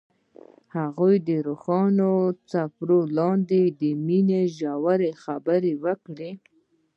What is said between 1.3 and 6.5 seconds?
روښانه څپو لاندې د مینې ژورې خبرې وکړې.